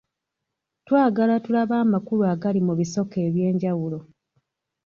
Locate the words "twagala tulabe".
0.85-1.75